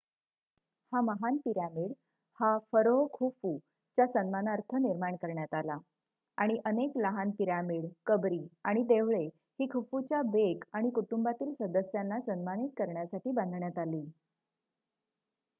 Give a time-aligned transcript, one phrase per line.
[0.91, 1.91] हा महान पिरॅमिड
[2.39, 3.51] हा फरोह खुफू
[3.97, 5.77] च्या सन्मानार्थ निर्माण करण्यात आला
[6.37, 13.31] आणि अनेक लहान पिरॅमिड कंबरी आणि देवळे ही खुफूच्या बेक आणि कुटुंबातील सदस्याना सन्मानित करण्यासाठी
[13.33, 14.03] बांधण्यात आली